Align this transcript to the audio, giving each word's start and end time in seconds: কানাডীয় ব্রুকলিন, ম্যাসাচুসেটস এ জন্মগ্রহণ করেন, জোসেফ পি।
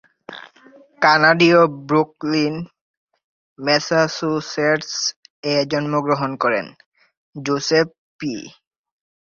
কানাডীয় 1.01 1.61
ব্রুকলিন, 1.87 2.55
ম্যাসাচুসেটস 3.59 4.91
এ 5.43 5.55
জন্মগ্রহণ 5.71 6.31
করেন, 6.43 6.65
জোসেফ 7.35 7.87
পি। 8.19 8.33